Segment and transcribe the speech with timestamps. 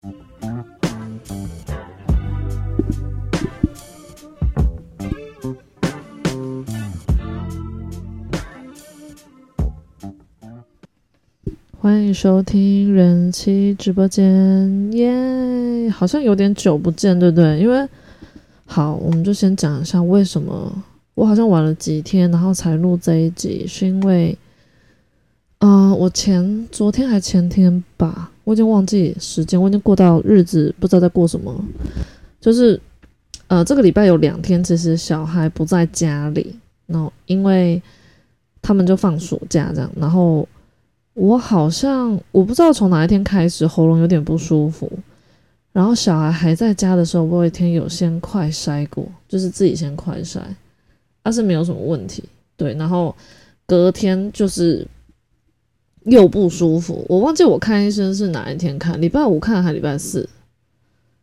[0.00, 0.12] 欢
[12.00, 15.90] 迎收听人气直播间，耶！
[15.90, 17.58] 好像有点久不见，对不对？
[17.58, 17.88] 因为
[18.66, 20.72] 好，我们就先讲一下为什么
[21.14, 24.38] 我好像晚了几天，然后才录这一集，是因为，
[25.58, 31.54] 嗯，我前昨天还前天吧，我已经忘记时间，我已经过到日子不知道在过什么，
[32.40, 32.80] 就是
[33.48, 37.82] 呃，这个礼拜有两天，其实小孩不在家里，然后因为
[38.62, 40.48] 他们就放暑假这样，然后。
[41.20, 44.88] 我好像我不知道从哪一天开始喉咙有点不舒服，
[45.72, 50.38] 然后小孩还在家的时候，我有一天有先快筛过，就是自己先快筛，
[51.20, 52.22] 但是没有什么问题。
[52.56, 53.12] 对，然后
[53.66, 54.86] 隔天就是
[56.08, 60.28] 又不舒服，我忘记我看医生是哪一天看，礼拜五看还礼拜四。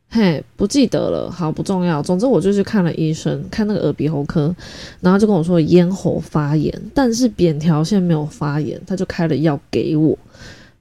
[0.07, 2.01] 嘿，不记得了，好不重要。
[2.01, 4.55] 总之我就去看了医生，看那个耳鼻喉科，
[5.01, 10.17] 然后就跟我说咽喉发炎，但是扁桃腺没有发炎，他就开了药给我，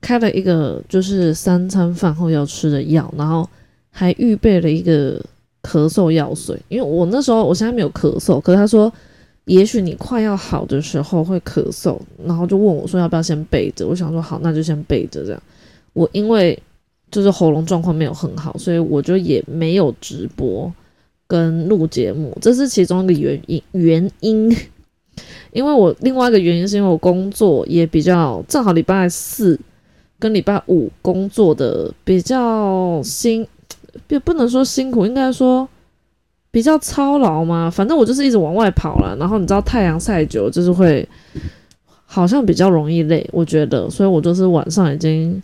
[0.01, 3.49] 开了一个就是三餐饭后要吃的药，然后
[3.91, 5.19] 还预备了一个
[5.63, 8.93] 咳嗽药水，因为我那时候我现在没有咳嗽，可是他说
[9.47, 15.43] 也许你快要好的时候会咳嗽，然后就问我说要不要先备着，我想说好，那就先备着这样。
[15.93, 16.59] 我因为。
[17.11, 20.73] 就是喉咙状况没有很好，所以我就也没有直播
[21.29, 23.63] 跟录节目，这是其中一个原因。
[23.71, 24.57] 原因，
[25.53, 29.57] 因为我另外一个原因是因为我工作也比较正好礼拜四
[30.19, 33.47] 跟礼拜五工作的比较辛，
[34.09, 35.69] 也不能说辛苦，应该说
[36.55, 37.69] 比较操劳嘛。
[37.69, 41.07] 反正我就是一直往外跑了，然后你知道太阳晒久就是会
[42.07, 45.43] 好像比较容易累，我觉得，所以我就是晚上已经。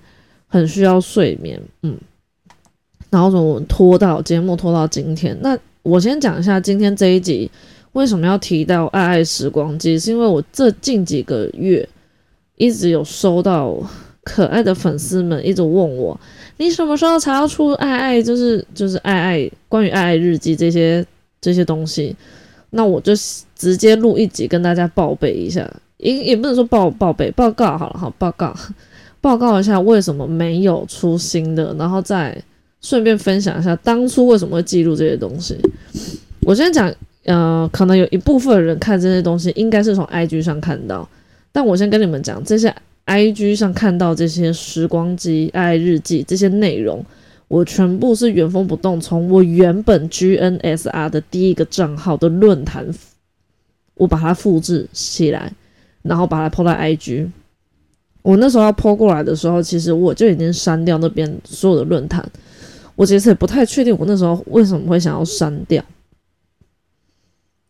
[0.52, 1.96] 很需要睡眠，嗯，
[3.08, 5.38] 然后我们拖到节目拖到今天。
[5.40, 7.48] 那我先讲一下今天这一集
[7.92, 11.88] 为什么要提到爱爱时光机，是因为我这近几个月
[12.56, 13.80] 一直有收到
[14.22, 16.18] 可爱的粉丝们一直问我，
[16.58, 21.04] 你什么时候才要出爱爱，就是就是爱爱关于爱爱日记这些
[21.40, 22.14] 这些东西。
[22.70, 23.12] 那我就
[23.56, 28.54] 直接录一集跟大家报备一下，也也不能说报报备报告好了，好报告。
[29.22, 32.34] 报告一下为什么没有出新的，然后再
[32.80, 35.58] 顺便分享一下当初为什么会记录这些东西。
[36.42, 36.90] 我先讲，
[37.24, 41.06] 呃，可能有一部分人看这些东西应该是从 IG 上看到，
[41.52, 42.74] 但我先跟你们讲，这些
[43.06, 47.04] IG 上看到这些时光机、爱日记这些内容，
[47.48, 52.86] 我全部是原封不动从我原本 GNSR 的第一个账号的论坛，
[53.94, 55.52] 我把它复制起来，
[56.02, 57.28] 然后把它抛到 IG。
[58.22, 62.24] 我那时候要泼过来的时候，其实我就已经删掉那边所有的论坛。
[62.94, 65.82] 我其实也不太确定我那时候为什么会想要删掉。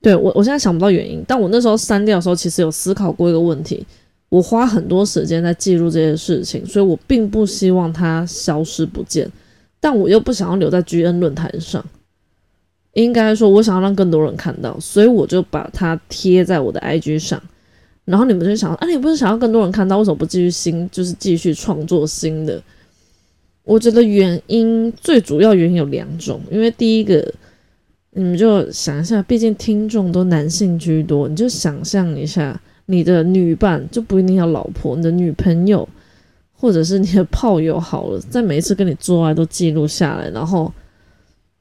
[0.03, 1.25] 对我，我现在想不到原因。
[1.27, 3.87] 但我那时候删掉的时候，其实有思考过一个问题：
[4.31, 9.31] 我花很多时间在记录这些事情，所以我并不希望它消失不见，
[9.79, 11.85] 但我又不想要留在 G N 论坛上。
[12.95, 17.41] 应该说，我想要让更多人看到，所以我就把它贴在我的 I G 上。
[18.05, 22.61] 然后你们就想，啊，你不是想要更多人看到，为什么不继续新，就是继续创作新的？
[23.63, 27.33] 我觉得原因最主要原因有两种，因为第一个，
[28.11, 35.89] 你们就想一下，毕竟听众都男性居多，你就想象一下，你的女伴就不一定要老婆，你的女朋友
[36.53, 40.73] 或者是你的炮友好了，在每一次跟你做爱都记录下来，然后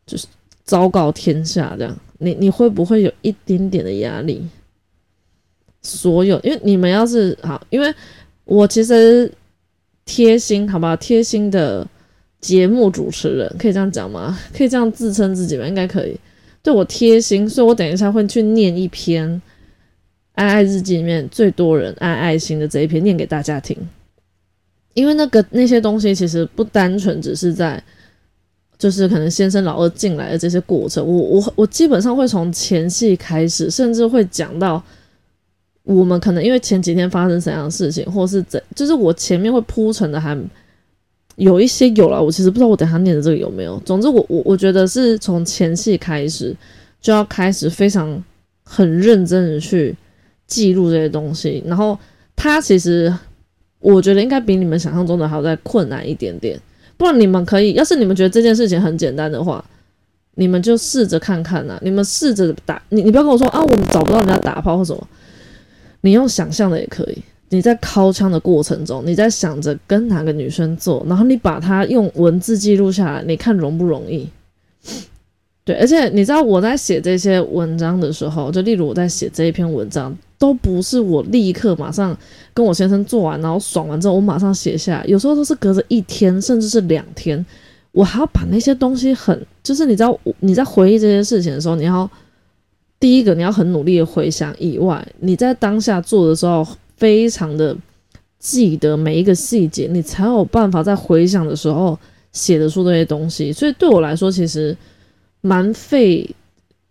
[0.05, 0.25] 就是
[0.65, 4.45] 昭告天下这样，你你会不会有一点点的压力？
[5.81, 7.93] 所有，因为你们要是好，因为
[8.43, 9.31] 我其实
[10.05, 10.95] 贴心，好吧？
[10.95, 11.87] 贴心的
[12.41, 14.37] 节目主持人可以这样讲吗？
[14.53, 15.67] 可以这样自称自己吗？
[15.67, 16.19] 应该可以。
[16.61, 19.41] 对我贴心，所以我等一下会去念一篇
[20.39, 23.77] 爱爱日记里面最多人爱爱心的这一篇，念给大家听。
[24.93, 27.83] 因为那个那些东西其实不单纯只是在，
[28.77, 34.81] 就是可能先生老二进来的这些过程，我我我基本上会从前戏开始，甚至会讲到。
[35.83, 40.37] 我们可能因为前几天发生怎样的事情，或是怎，就是我前面会铺陈的还
[41.35, 43.81] 有一些有了，我其实不知道我等下念的这个有没有。
[43.83, 46.55] 总之，我我我觉得是从前戏开始
[47.01, 48.23] 就要开始非常
[48.63, 49.95] 很认真的去
[50.49, 51.97] 记录这些东西，然后
[52.35, 53.13] 它其实
[53.79, 56.59] 我觉得应该比你们想象中的还要再困难一点点。
[56.97, 59.63] 不然你们可以，要是你们觉得这件事情很简单的话，
[60.35, 65.07] 你们就试着看看呐，你们试着打，你你不要跟我说啊，我找不到人家打炮或什么。
[66.01, 74.27] 你用想象的也可以，你在敲枪的过程中，你在想着跟哪个女生做，然后你把它用文字记录下来，你看容不容易？
[75.63, 82.17] 对，而且你知道我在写这些文章的时候，就例如我在写这一篇文章，都不是我立刻马上
[82.53, 87.45] 跟我先生做完，然后爽完之后我马上写下来，有时候都是隔着一天，甚至是两天，
[87.91, 92.09] 我还要把那些东西很，就是你知道你在回忆这些事情的时候，你要
[92.99, 96.65] 第一个你要很努力的回想，以外你在当下做的时候，
[96.95, 97.75] 非常的
[98.39, 101.99] 记得每一个细节，你才有办法在回想的时候
[102.31, 103.51] 写得出这些东西。
[103.51, 104.75] 所以对我来说，其实。
[105.41, 106.29] 蛮费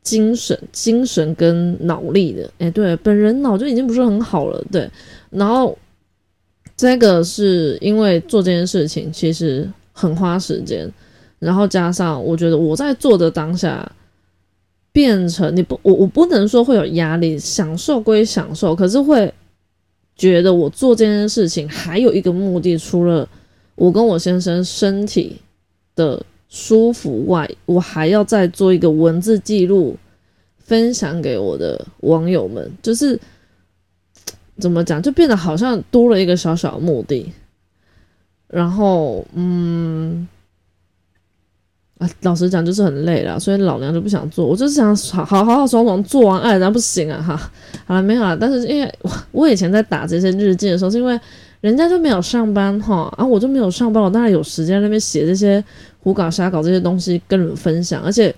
[0.08, 4.90] 精神、精神跟脑力的，哎，对，本人脑就已经不是很好了，对。
[5.28, 5.76] 然后
[6.74, 10.90] 这个是因为做这件事情其实很花时间，
[11.38, 13.86] 然后加上我觉得我在做的当下
[14.92, 19.30] 变成你不，我我不能说会有压力，享受归享受，可是会
[20.16, 23.28] 觉得我做这件事情还有一个目的，除了
[23.74, 25.36] 我跟我先生身体
[25.94, 26.24] 的。
[26.48, 29.96] 舒服外，我还要再做一个文字记录，
[30.58, 32.70] 分享给我的网友们。
[32.82, 33.18] 就是
[34.58, 37.30] 怎么讲，就变得好像多了一个小小目的。
[38.46, 40.26] 然后，嗯，
[41.98, 44.46] 啊，老实讲，就是很累了，所以老娘就不想做。
[44.46, 47.36] 我就是想好好好好爽爽做完爱，然后不行啊，哈，
[47.84, 48.34] 好了，没有了。
[48.34, 51.20] 但是因为我我以前在打这些日记的时候，是因为
[51.60, 55.62] 人家就没有上班哈，啊，我就没有上班，我当然有时间那边写这些。
[56.00, 58.34] 胡搞瞎搞这些东西跟人分享，而且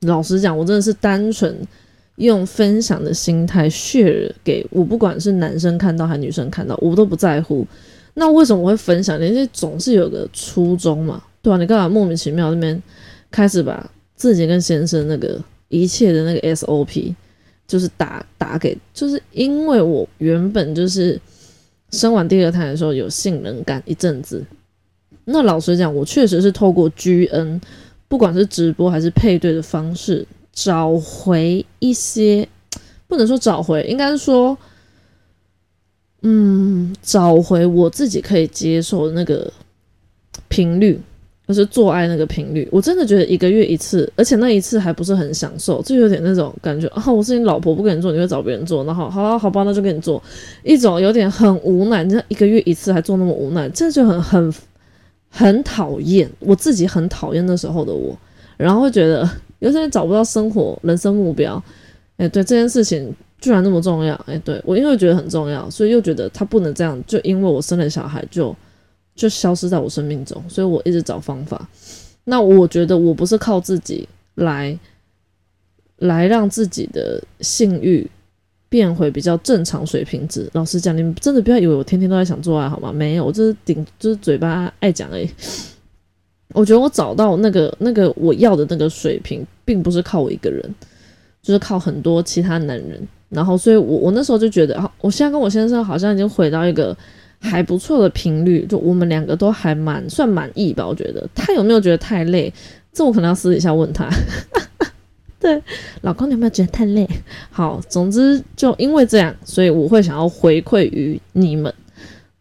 [0.00, 1.54] 老实讲，我真的是单纯
[2.16, 7.64] 用分享的心态 share 给我，不管是男生看到还是女生看到，我都不在乎。
[8.14, 9.20] 那为什么我会分享？
[9.22, 11.58] 因为总是有个初衷嘛，对吧？
[11.58, 12.82] 你干嘛莫名其妙那边
[13.30, 17.14] 开始把自己跟先生那个一切的那个 SOP，
[17.68, 21.20] 就是打打给，就是因为我原本就是
[21.92, 24.44] 生完第二胎的时候有性冷感一阵子。
[25.24, 27.60] 那老实讲，我确实是透过 G N，
[28.08, 32.48] 不管是直播还是配对的方式，找回一些，
[33.06, 34.56] 不能说找回，应该说，
[36.22, 39.52] 嗯，找回我自己可以接受的那个
[40.48, 41.00] 频率，
[41.54, 42.68] 就是做爱那个频率。
[42.70, 50.22] 我真的觉得一个月一次，而且那一次还不是很享受，就有点那种感觉啊，我是你老婆，不跟你做，你会找别人做，那好，好，好吧，那就跟你做，
[50.62, 54.52] 一种有点很无奈，你一个月一次还做那么无奈，这就很很。
[55.32, 58.18] 很讨厌，我自己很讨厌那时候的我，
[58.56, 59.30] 然后会觉得
[59.60, 61.62] 有些人找不到生活人生目标，
[62.16, 68.52] 哎，对这件事情居然那么重要，哎，对我因为觉得很重要，所以又觉得他不能这样，就因为我生了小孩就
[69.20, 71.68] 就消失在我生命中，所以我一直找方法。
[72.24, 74.78] 那我觉得我不是靠自己来
[75.98, 78.10] 来让自己的性欲。
[78.70, 80.48] 变回比较正常水平值。
[80.52, 82.92] 老实讲，你们真的不要以为我天天都在想做爱，好吗？
[82.92, 85.28] 没有，我就是顶，就是嘴巴爱讲而已。
[86.54, 90.62] 我觉得我找到那个那个我要的那个水平，并不是靠我一个人，
[91.42, 93.04] 就是靠很多其他男人。
[93.28, 96.96] 然后，所以我我那时候就觉得，啊，我现在跟我先生好像已经回到一个
[97.40, 100.86] 还不错的频率，就我们两个都还蛮算满意吧。
[100.86, 102.52] 我觉得他有没有觉得太累？
[102.92, 104.08] 这我可能要私底下问他。
[105.40, 105.60] 对，
[106.02, 107.08] 老公，你有没有觉得太累？
[107.50, 111.72] 好，总之就因为这样，所以我会想要回馈于你们。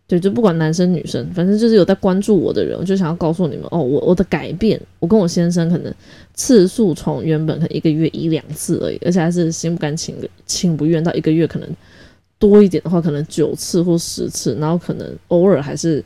[0.05, 5.93] 对，就不管男生女生，反正就是有在关注我的人，我就想要告诉你们哦，我我的改变，我跟我先生可能
[6.33, 10.15] 次数从原本可能一个月一两次而已，而且还是心不甘情
[10.47, 11.69] 情不愿，到一个月可能
[12.39, 16.03] 多一点的话，可能九次或十次，然后可能偶尔还是。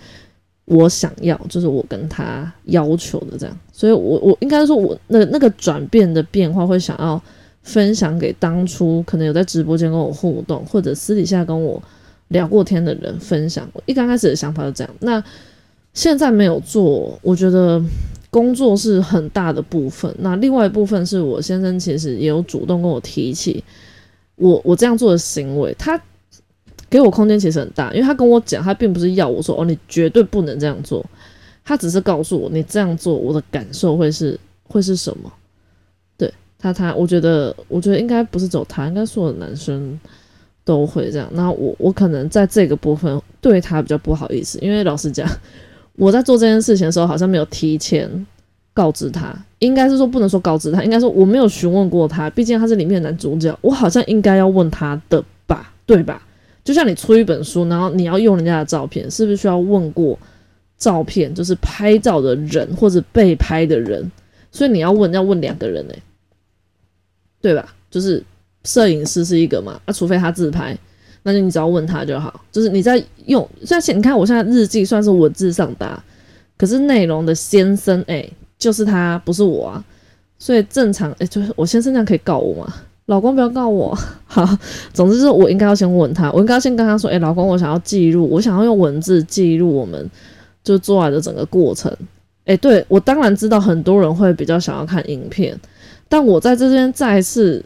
[0.66, 7.22] 我想要，就是我跟他要求的这样，所以，我我应该说，我那那个转变的变化，会想要
[7.64, 11.84] 分享给当初可能有在直播间跟我互动，或者私底下跟我
[12.30, 13.70] 聊过天的人分享。
[13.74, 15.22] 我一刚开始的想法是这样，那
[15.94, 17.84] 现在没有做，我觉得
[18.30, 20.16] 工作是很大的部分。
[20.20, 23.62] 那另外一部分是我先生其实也有主动跟我提起，
[24.38, 26.02] 我我这样做的行为，他。
[26.94, 31.04] 给我空间其实很大，因为他跟我讲，他并不是要我说哦，你绝对不能这样做，
[31.66, 35.34] 他只是告诉我，你这样做，我的感受会是会是什么？
[36.16, 40.00] 对他，他，我觉得，我觉得应该不是走他，应该所有的男生
[40.64, 41.28] 都会这样。
[41.32, 45.28] 那我，我可能在这个部分对他比较不好意思，因为老实讲，
[45.96, 48.08] 我在做这件事情的时候，好像没有提前
[48.72, 56.22] 告知他，应该是说不能说告知他，应该说我没有询问过他，毕竟他是里面的男主角，我好像应该要问他的吧，对吧？
[56.64, 60.18] 就像你出一本书，然后你要用人家的照片，是不是需要问过
[60.78, 61.34] 照片？
[61.36, 64.10] 就是拍照的人或者被拍的人，
[64.52, 65.94] 所以你要问要问两个人呢，
[67.42, 67.76] 对吧？
[67.92, 68.24] 就是
[68.64, 70.78] 摄影师是一个嘛，啊，除非他自拍，
[71.24, 72.44] 那就你只要问他就好。
[72.52, 76.02] 就是你在用，虽然你看我现在日记算是文字上答，
[76.58, 78.28] 可是内容的先生哎，
[78.58, 79.84] 就是他，不是我啊。
[80.40, 82.74] 所以正常哎，就是我先生这样可以告我吗？
[83.08, 83.98] 老公不要告我。
[84.26, 84.58] 好，
[84.94, 90.10] 总之就是我应该要先问他，我应该先跟他说，哎，老公，我想要记录，我想要用文字记录我们
[90.64, 91.92] 就做爱的整个过程。
[92.46, 95.58] 哎，对我当然知道很多人会比较想要看影片。
[96.10, 97.64] 但我在这边再次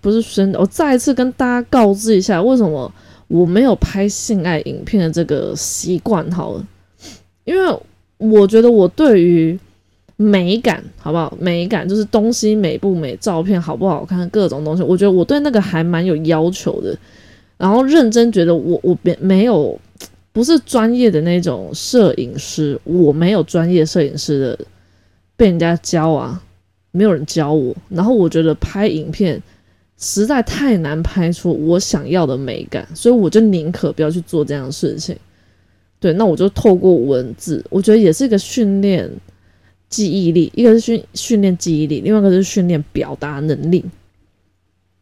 [0.00, 2.90] 不是宣，我再一次跟大家告知一下，为什么
[3.28, 6.28] 我没有拍性爱影片的这个习惯？
[6.30, 6.66] 好了，
[7.44, 7.78] 因为
[8.16, 9.58] 我觉得我对于
[10.20, 11.32] 美感，好不好？
[11.40, 16.94] 美感就是东西美不美，照片好不好看，各种东西，我觉得我对那个还蛮有要求的。
[17.56, 19.78] 然后认真觉得我我没没有
[20.32, 24.58] 不是专业的那种摄影师，我没有专业摄影师的
[25.36, 26.42] 被人家教啊。
[26.90, 29.40] 没有人教我，然后我觉得拍影片
[29.98, 35.14] 实在太难拍出我想要的美感，所以我就宁可不要去做这样的事情。
[36.00, 39.08] 对，那我就透过文字，我觉得也是一个训练
[39.88, 43.84] 记忆力，一个是训训练记忆力，另外一个是训练表达能力。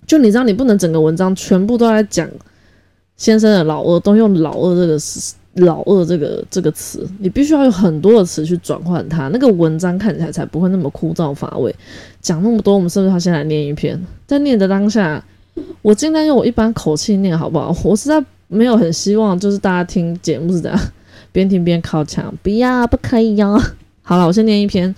[0.06, 2.28] 就你知道，你不能整个文章全部都在讲
[3.16, 5.34] 先生的老二，都用老二这个词。
[5.60, 11.74] 老二这个这个词，你必须要有很多的词去转换它，那个文章看起来才不会那么枯燥乏味。
[12.20, 13.98] 讲那么多，我们是不是要先来念一篇？
[14.26, 15.24] 在念的当下，
[15.80, 17.74] 我尽量用我一般口气念，好不好？
[17.82, 20.78] 我实在没有很希望，就是大家听节目是这样，
[21.32, 23.58] 边听边靠墙，不要，不可以哟。
[24.08, 24.94] 好了，我先念一篇，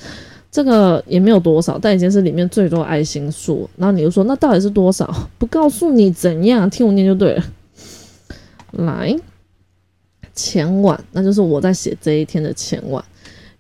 [0.51, 3.67] 这个也没有多少，但已经是里面最多爱心数。
[3.79, 5.31] 然后你就说，那到底是多少？
[5.39, 7.45] 不告诉你怎样，听我念就对了。
[8.73, 9.19] 来。
[10.35, 13.03] 前晚，那就是我在写这一天的前晚。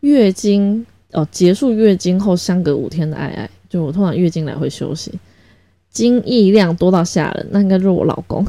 [0.01, 5.19] 月经哦，结束月经后相隔五天的爱爱，就我通常月经来会休息，
[5.91, 8.47] 经液量多到吓人，那应该就是我老公。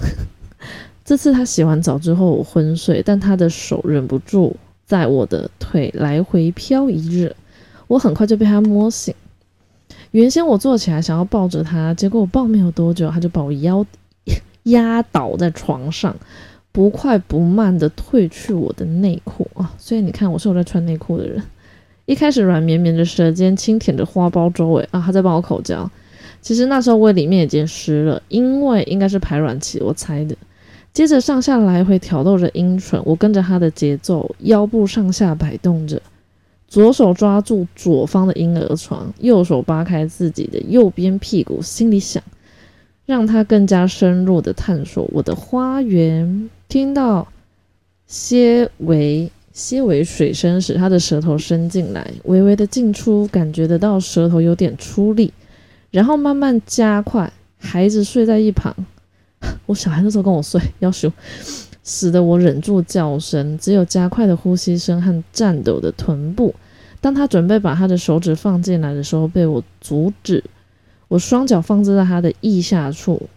[1.03, 4.55] 这次他洗完澡之后我昏睡，但他的手忍不住
[4.89, 7.35] 在我的腿来回飘一日，
[7.85, 9.13] 我很快就被他摸醒。
[10.09, 13.85] 原先我坐起来想要抱着他，结果我抱没有多久，他就把我腰
[14.63, 16.15] 压倒在床上。
[16.71, 19.71] 不快不慢的褪去我的内裤啊！
[19.77, 21.43] 所以你看，我是有在穿内裤的人。
[22.05, 25.89] 一开始软绵绵的舌尖轻舔着花苞周围啊，他在帮我口交。
[26.41, 30.35] 其实那时候胃里面已经湿了，因为应该是排卵期，我猜的。
[30.91, 36.01] 接着上下来回挑逗着阴唇，我跟着他的节奏，腰部上下摆动着，
[36.67, 42.21] 左手抓住左方的婴儿床，右手扒开自己的右边屁股，心里想，
[43.05, 46.49] 让他更加深入的探索我的花园。
[46.67, 47.27] 听到
[48.05, 55.31] 些微些微水声时，他的舌头伸进来，微微的进出，感觉得到舌头有点出力，
[55.91, 57.31] 然后慢慢加快。
[57.57, 58.73] 孩子睡在一旁，
[59.65, 61.11] 我小孩那时候跟我睡， 要求
[61.83, 66.53] 使得我忍住叫声，只有加快的呼吸声和颤抖的臀部。
[67.01, 70.43] 当他准备把他的手指放进来的时候，被我阻止。
[71.07, 73.29] 我双脚放置在他的腋下处，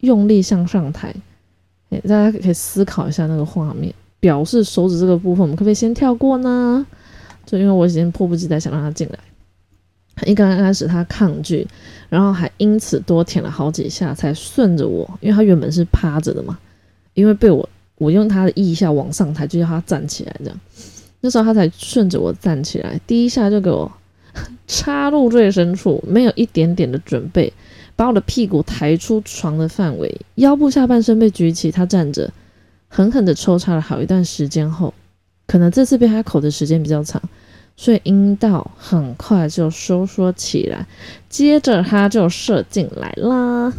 [0.00, 1.14] 用力向上抬。
[2.04, 6.86] 大家可以思考一下那个画面，表示手指这个部分，我们可不可以先跳过呢？
[7.44, 9.18] 就因为我已经迫不及待想让他进来。
[10.26, 11.66] 一刚刚开始他抗拒，
[12.08, 16.58] 然后还因此多舔了好几下，才顺着我，因为他原本是趴着的嘛，
[17.14, 20.60] 因为被我我用他的腋下往上抬，就叫他站起来这样。
[21.20, 23.90] 那时候他才顺着我站起来，第一下就给我
[24.66, 27.52] 插入最深处，没有一点点的准备。
[27.96, 32.32] 把我的屁股抬出床的范围，腰部下半身被举起，他站着，
[32.88, 34.94] 狠狠地抽插了好一段时间后，
[35.46, 37.20] 可能这次被他口的时间比较长，
[37.80, 40.86] 所以阴道很快就收缩起来，
[41.30, 43.72] 接着他就射进来啦。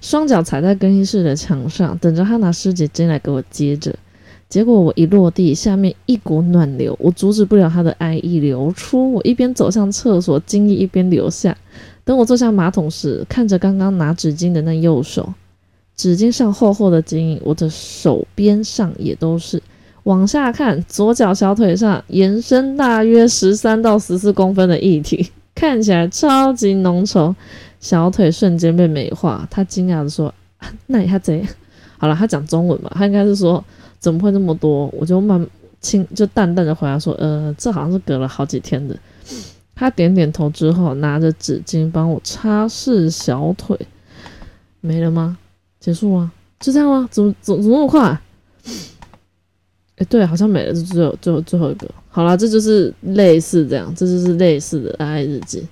[0.00, 3.92] 双脚踩在更衣室的墙上，等着他拿湿纸巾来给我接着。
[4.48, 9.14] 结果我一落地，下面一股暖流，我阻止不了他的爱意流出。
[9.14, 11.58] 我一边走向厕所，精液一边流下。
[12.04, 15.34] 等我坐下马桶时，看着刚刚拿纸巾的那右手，
[15.96, 19.60] 纸巾上厚厚的精液，我的手边上也都是。
[20.06, 27.34] 往下看，左脚小腿上延伸大约十三到十四公分的液体，看起来超级浓稠。
[27.80, 29.46] 小腿瞬间被美化。
[29.50, 30.32] 他惊讶的说
[30.86, 31.44] ：“那你还贼？”
[31.98, 33.62] 好了，他讲中文嘛，他应该是说
[33.98, 34.86] 怎么会那么多？
[34.96, 35.44] 我就慢
[35.80, 38.96] 轻就淡淡的回答说：“呃，这好像是隔了好几天的。”
[39.74, 43.76] 他点点头之后，拿着纸巾帮我擦拭小腿。
[44.80, 45.36] 没了吗？
[45.80, 46.30] 结束吗？
[46.60, 47.08] 就这样吗？
[47.10, 48.20] 怎么怎么怎么那么快？
[49.96, 51.88] 哎，对，好像没了，就最后最后最后一个。
[52.08, 55.66] 好了，这就是类似这样，这就是类似的爱日记。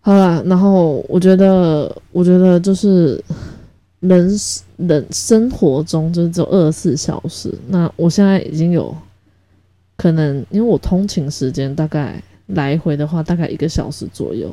[0.00, 3.22] 好了，然后我觉得，我觉得就是
[4.00, 4.34] 人
[4.76, 7.52] 人生活中就是只有二十四小时。
[7.68, 8.96] 那我现在已经有
[9.96, 14.50] 可能，因为我通勤时间大概来回的话大概一个小时左右。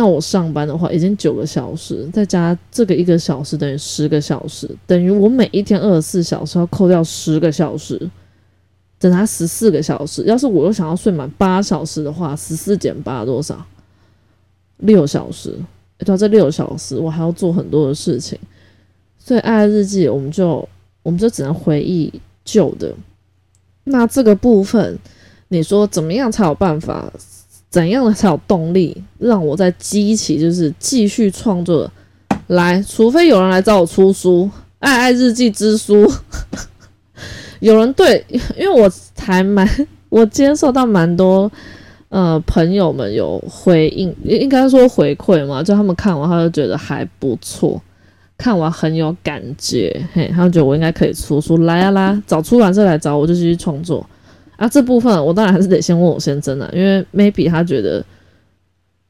[0.00, 8.10] 那我上班的话已经九个小时，再加这个一个小时等于十个小时，等于我每一天二十四小时要扣掉十个小时，
[8.98, 10.22] 等他十四个小时。
[10.22, 13.62] 要是我又想要睡满八小时的话，十四减八多少？
[14.78, 15.54] 六小时。
[16.06, 18.38] 到这六小时，我还要做很多的事情，
[19.18, 20.66] 所以爱日记我们就
[21.02, 22.10] 我们就只能回忆
[22.42, 22.94] 旧的。
[23.84, 24.98] 那这个部分，
[25.48, 27.12] 你说怎么样才有办法？
[27.70, 31.88] 怎样的才有动力让我在激起，就是继续创作？
[32.48, 34.50] 来，除非有人来找我出书，
[34.80, 36.04] 《爱爱日记之书》，
[37.60, 38.24] 有人对，
[38.58, 39.64] 因为我还蛮，
[40.08, 41.48] 我接受到蛮多
[42.08, 47.80] 呃朋友们有回应，应该说回馈嘛，就他们看完他就觉得还不错，
[48.36, 54.04] 看完很有感觉，嘿，他们觉得我应该可以出书，来啊啦，找出版社来找我，就继续创作。
[54.60, 58.04] 啊，这部分我当然还是得先问我先生啊，因为 maybe 他觉得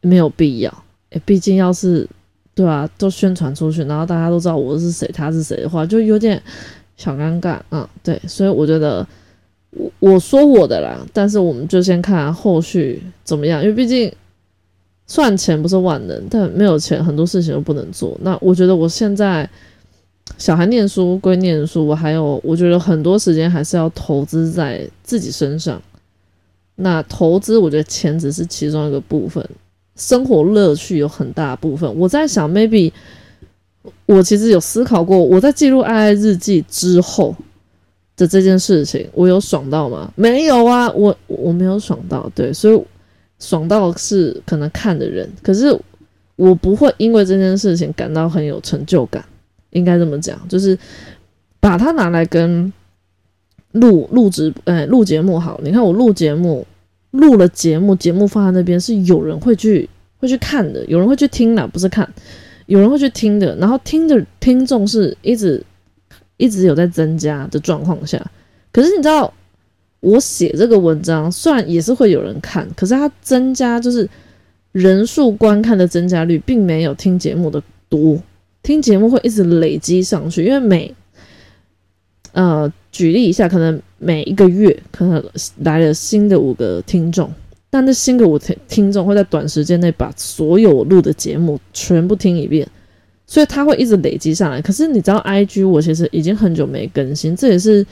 [0.00, 0.72] 没有必要。
[1.10, 2.08] 诶，毕竟要是
[2.54, 6.40] 对吧，都宣传出去，然后大家都知道我是谁，他是谁的话，就有点
[6.96, 7.90] 小尴尬啊。
[8.00, 9.04] 对，所以我觉得
[9.70, 14.12] 我我说我的啦，但是我们就先看后续怎么样，因为毕竟
[15.08, 18.16] 赚钱不是万能，但没有钱很多事情都不能做。
[18.22, 19.50] 那我觉得我现在。
[20.38, 25.80] 小孩念书归念书，我还有我觉得很多时间还是要投资在自己身上。
[26.76, 29.46] 那投资，我觉得钱只是其中一个部分，
[29.96, 31.94] 生活乐趣有很大部分。
[31.94, 32.90] 我在想，maybe
[34.06, 37.36] 我其实有思考过，我在记录爱爱日记之后
[38.16, 40.10] 的这件事情，我有爽到吗？
[40.16, 42.30] 没有啊，我我没有爽到。
[42.34, 42.82] 对，所以
[43.38, 45.78] 爽到是可能看的人，可是
[46.36, 49.22] 我不会因为这件事情感到很有成就感。
[49.70, 50.78] 应该这么讲，就是
[51.60, 52.72] 把它拿来跟
[53.72, 55.60] 录录直，呃，录节目好。
[55.62, 56.66] 你看我录节目，
[57.12, 62.08] 录了节目，节目放在那边是有人会去会去看的，有人会去听的，不是看，
[62.66, 63.54] 有人会去听的。
[63.56, 65.62] 然后听的听众是一直
[66.36, 68.20] 一直有在增加的状况下，
[68.72, 69.32] 可是你知道，
[70.00, 74.08] 我写这个文章虽然也是会有人看，可是它增加就是
[74.72, 78.20] 人数观看的增加率，并没有听节目的多。
[78.62, 80.94] 听节目会一直累积上去，因为每
[82.32, 85.24] 呃举例一下，可能每一个月可能
[85.60, 87.32] 来了新的五个听众，
[87.70, 92.68] 但那新的五听听众会在短时间内把所有录的节目全部听一遍，
[93.26, 94.60] 所以他会一直累积上来。
[94.60, 97.84] 可是你知道，I G 我其实已经很久没更新，这也是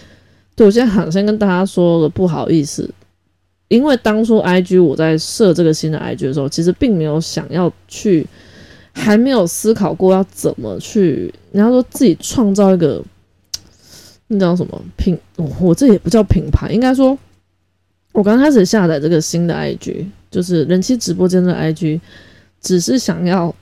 [0.55, 2.89] 对我现在好先跟大家说的不好意思，
[3.69, 8.27] 因为当初 I G 我在设这个新的 I G 的时候，其实并没有想要去。
[8.99, 13.03] 还没有思考过要怎么去，你要说自己创造一个，
[14.27, 15.19] 那叫什么品？
[15.37, 17.17] 我这也不叫品牌，应该说，
[18.13, 22.01] 我刚开始下载这个新的 IG，就是人气直播间的 IG，
[22.61, 23.55] 只是想要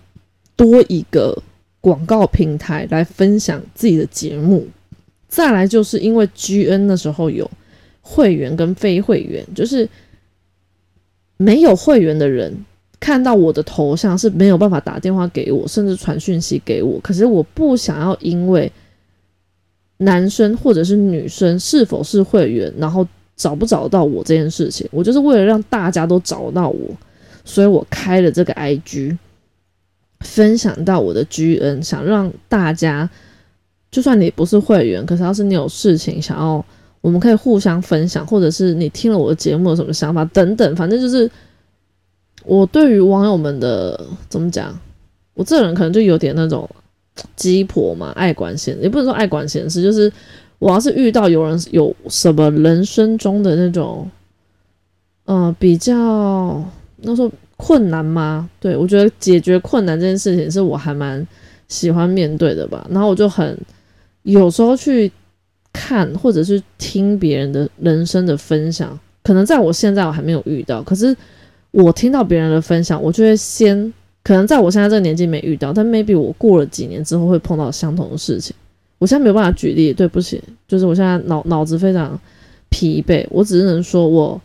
[0.56, 1.40] 多一个
[1.80, 4.66] 广告平台来分享自己的节目。
[5.28, 7.48] 再来就是因为 GN 的时候有
[8.00, 9.88] 会员跟非会员，就是
[11.36, 12.64] 没有会员的人。
[12.98, 16.98] 看到我的头像是没有办法打电话给我，甚至传讯息给我。
[17.00, 18.72] 可是我不想要因为
[19.98, 23.06] 男生或者是女生是否是会员，然后
[23.36, 24.88] 找不找到我这件事情。
[24.90, 26.90] 我就是为了让大家都找到我，
[27.44, 29.16] 所以我开了这个 IG，
[30.20, 33.08] 分享到我的 GN，想让大家，
[33.90, 36.64] 就算你不是会员，可是要是你有事情想要，
[37.02, 41.30] 我们可以互相分享，或者是你听了我的节目有什么想法等等，反正就是。
[42.46, 44.72] 我对于网友们的怎么讲，
[45.34, 46.68] 我这人可能就有点那种
[47.34, 50.10] 鸡婆嘛，爱管闲，也不能说爱管闲事，就是
[50.60, 54.08] 我要是遇到有人有什么人生中的那种，
[55.24, 56.64] 呃，比较
[56.98, 58.48] 那时候困难吗？
[58.60, 61.26] 对我觉得解决困难这件事情是我还蛮
[61.66, 62.86] 喜欢面对的吧。
[62.88, 63.58] 然后我就很
[64.22, 65.10] 有时候去
[65.72, 71.16] 看或者是听别人的人生的分享，可能在我现在我还没有遇到，可是。
[71.82, 78.56] 我听到别人的分享，我就会先可能在我现在这个年纪没遇到，但 maybe 我过了几年之后会碰到相同的事情。
[78.96, 82.18] 我现在没有办法举例，对不起，就是我现在脑脑子非常
[82.70, 84.40] 疲惫，我只是能说我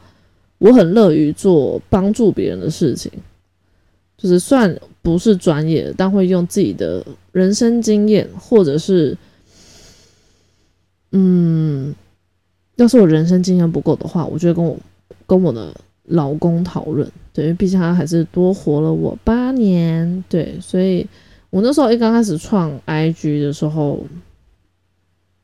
[0.57, 3.09] 我很乐于做帮助别人的事情，
[4.17, 9.17] 就是算不是专业，但会用自己的人生经验，或者是
[11.13, 11.95] 嗯，
[12.75, 14.77] 要是我人生经验不够的话，我就会跟我
[15.25, 15.73] 跟我的。
[16.11, 21.05] 老公讨论，对，毕竟他还是多活了我八年，对，所以
[21.49, 23.99] 我那时候一刚开始创 IG 的时候，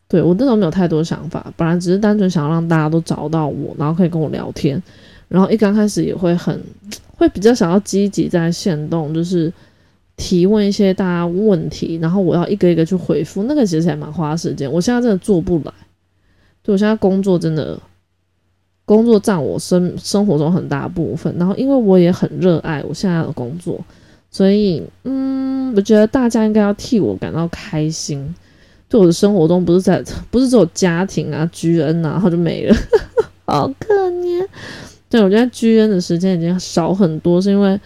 [0.08, 4.82] 对我那时候没有太多想法，本来只是单纯想要让大家都找到我，然后可以跟我聊天。
[5.28, 6.62] 然后一刚开始也会很
[7.18, 9.52] 会比较想要积极在线动，就是
[10.16, 14.72] 提问一些大家问题，然后我要一个一个去回复，那个其实还蛮花时间。
[14.72, 15.74] 我现在真的做不来，
[16.64, 17.78] 对我现在工作真的
[18.88, 23.78] 工作占我生生活中很大部分，然后因为我也很热爱我现在的工作，
[24.32, 28.34] 所以嗯，我觉得大家应该要替我感到开心。
[28.88, 32.74] 对我的生活中不是在不是只有家庭啊、居恩啊，然后就没了，
[33.44, 34.48] 好可怜。
[35.10, 37.78] 对，我觉得居恩的时间已经少很多，是因为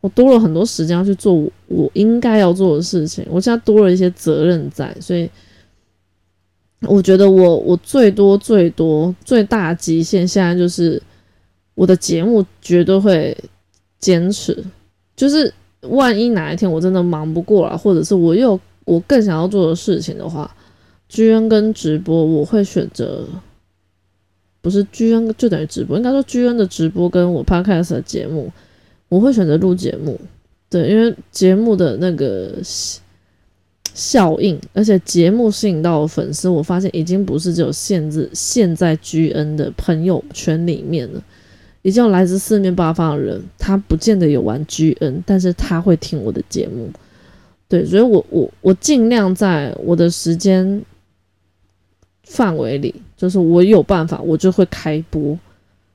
[0.00, 1.34] 我多了很多时间要去做
[1.66, 3.26] 我应该要做的事情。
[3.28, 5.28] 我现在多了一些责任在，所以
[6.82, 11.02] 我觉得我我最多最多最大极限现在就是
[11.74, 13.36] 我的节目绝对会
[13.98, 14.64] 坚持。
[15.16, 20.54] 就是万一哪一天我真的忙不过来，或者是我有我更想要做的事情的话，
[21.08, 23.24] 居恩跟直播我会选择。
[24.60, 28.52] 不是 G N 就等于直播，应该说 G N 的直播跟我 Podcast 的节目，
[29.08, 30.20] 我会选择录节目，
[30.68, 32.56] 对，因为节目的那个
[33.98, 41.20] 效应，而且节目吸引到的粉丝，我发现已经不是只有限制现在 G N 的朋友圈里面了，
[41.82, 46.88] 已经有来自四面八方的人，他不见得有玩 G N，但是他会听我的节目，
[47.68, 50.82] 对，所以我我我尽量在我的时间。
[52.30, 55.34] 范围里，就是我有办法，我就会开播、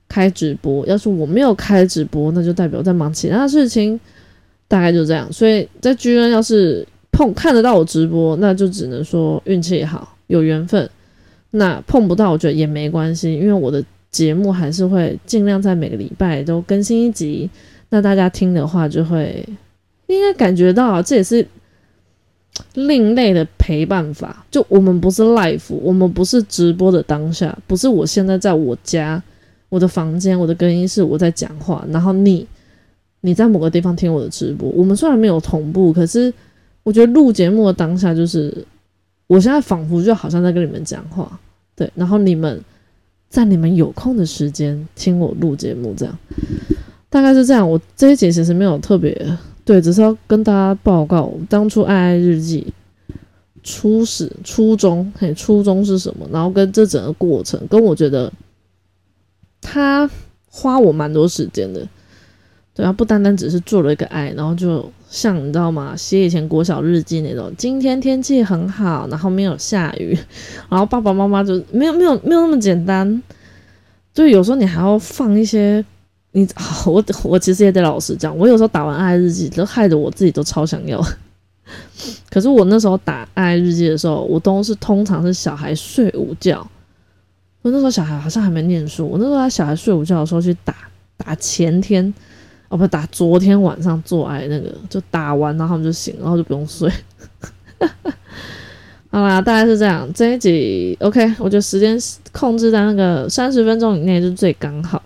[0.09, 0.83] 开直播。
[0.87, 3.99] 要是我没有开直播，那就代表我在忙其他事情，
[4.67, 5.31] 大概就这样。
[5.31, 6.83] 所以在居然要是
[7.13, 10.89] 碰看得到我直播，那就只能说运气好，有缘分。
[11.51, 17.49] 那碰不到，我觉得也没关系，因为我的节目还是会尽量在每个礼拜都更新一集。
[17.89, 19.47] 那大家听的话，就会
[20.07, 21.47] 应该感觉到，这也是。
[22.75, 29.21] 另类的陪伴法，就我们不是 live，我们不是直播的当下，不是我现在在我家、
[29.69, 32.45] 我的房间、我的更衣室我在讲话，然后你
[33.21, 34.69] 你在某个地方听我的直播。
[34.69, 36.31] 我们虽然没有同步，可是
[36.83, 38.65] 我觉得录节目的当下，就是
[39.27, 41.39] 我现在仿佛就好像在跟你们讲话，
[41.75, 42.61] 对，然后你们
[43.29, 46.17] 在你们有空的时间听我录节目，这样
[47.09, 47.69] 大概是这样。
[47.69, 49.37] 我这一节其实没有特别。
[49.65, 52.73] 对，只是要跟大家报告当初爱爱日记
[53.63, 56.27] 初始初衷，嘿，初衷是什么？
[56.33, 58.29] 然后跟这整个过程，跟我觉得
[59.61, 60.09] 他
[60.49, 61.87] 花我蛮多时间的，
[62.73, 65.95] 对啊，不单单只是做了一个爱，然后就像你知道吗？
[65.95, 70.17] 写以前国小日记那种，今天天气很好，然后没有下雨，
[70.69, 73.21] 然后爸爸妈妈就没有没有没有那么简单，
[74.11, 75.85] 就有时候你还要放一些。
[76.35, 76.47] 你，
[76.87, 80.99] 我我其实也得老实讲，我有时候打完爱日记，都害得我自己都超想要。
[82.27, 86.67] 可是我那时候打爱日记的时候，我都是通常是小孩睡午觉。
[87.61, 90.75] 我那时候小孩好像还没念书，我那时候他小孩睡午觉的时候去打，
[91.17, 92.11] 打前天
[92.73, 96.91] 哦不打昨天晚上做爱那个，就打完然后他们就醒，然后就不用睡。
[99.11, 101.95] 好啦，大概是这样，这一集 OK，我觉得时间
[102.31, 104.99] 控制在那个三十分钟以内就最刚好。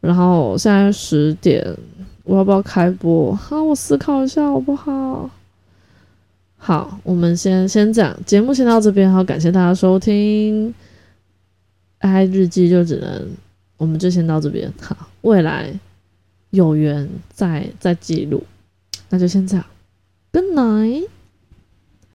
[0.00, 1.66] 然后现在十点，
[2.22, 3.34] 我要不要开播？
[3.34, 5.28] 好，我思考一下好不好？
[6.56, 9.12] 好，我们先先讲节目，先到这边。
[9.12, 10.72] 好，感谢大家收听。
[11.98, 13.28] 爱日记就只能，
[13.78, 14.72] 我们就先到这边。
[14.80, 15.76] 好，未来
[16.54, 18.44] 有缘再再记录，
[19.10, 19.66] 那就先这样。
[20.32, 21.08] Good night。